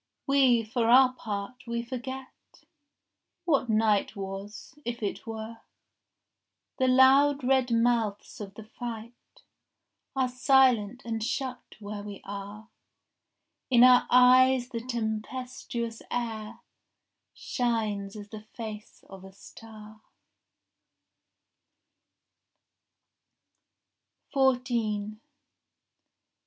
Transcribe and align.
We, 0.25 0.63
for 0.63 0.89
our 0.89 1.13
part, 1.13 1.67
we 1.67 1.83
forget 1.83 2.63
What 3.45 3.69
night 3.69 4.15
was, 4.15 4.73
if 4.83 5.03
it 5.03 5.27
were. 5.27 5.57
The 6.79 6.87
loud 6.87 7.43
red 7.43 7.71
mouths 7.71 8.41
of 8.41 8.55
the 8.55 8.63
fight 8.63 9.43
Are 10.15 10.27
silent 10.27 11.03
and 11.05 11.23
shut 11.23 11.75
where 11.79 12.01
we 12.01 12.19
are. 12.25 12.69
In 13.69 13.83
our 13.83 14.07
eyes 14.09 14.69
the 14.69 14.79
tempestuous 14.81 16.01
air 16.09 16.61
Shines 17.35 18.15
as 18.15 18.29
the 18.29 18.41
face 18.41 19.03
of 19.07 19.23
a 19.23 19.31
star. 19.31 20.01